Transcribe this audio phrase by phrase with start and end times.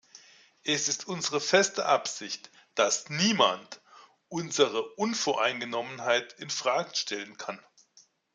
[0.63, 3.81] Es ist unsere feste Absicht, dass niemand
[4.29, 7.59] unsere Unvoreingenommenheit infrage stellen kann.